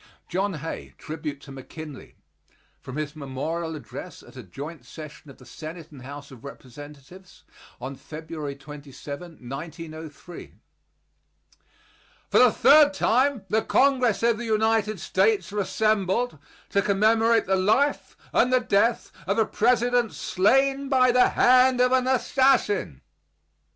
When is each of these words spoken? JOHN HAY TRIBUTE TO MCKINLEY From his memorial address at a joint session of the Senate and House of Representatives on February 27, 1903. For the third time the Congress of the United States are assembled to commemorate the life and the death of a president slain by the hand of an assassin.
JOHN 0.29 0.53
HAY 0.61 0.95
TRIBUTE 0.97 1.39
TO 1.41 1.51
MCKINLEY 1.51 2.15
From 2.79 2.95
his 2.95 3.15
memorial 3.15 3.75
address 3.75 4.23
at 4.23 4.35
a 4.35 4.41
joint 4.41 4.83
session 4.83 5.29
of 5.29 5.37
the 5.37 5.45
Senate 5.45 5.91
and 5.91 6.01
House 6.01 6.31
of 6.31 6.43
Representatives 6.43 7.43
on 7.79 7.95
February 7.95 8.55
27, 8.55 9.33
1903. 9.47 10.55
For 12.31 12.39
the 12.39 12.51
third 12.51 12.95
time 12.95 13.45
the 13.49 13.61
Congress 13.61 14.23
of 14.23 14.39
the 14.39 14.45
United 14.45 14.99
States 14.99 15.53
are 15.53 15.59
assembled 15.59 16.39
to 16.71 16.81
commemorate 16.81 17.45
the 17.45 17.55
life 17.55 18.17
and 18.33 18.51
the 18.51 18.59
death 18.59 19.11
of 19.27 19.37
a 19.37 19.45
president 19.45 20.13
slain 20.13 20.89
by 20.89 21.11
the 21.11 21.29
hand 21.29 21.79
of 21.79 21.91
an 21.91 22.07
assassin. 22.07 23.01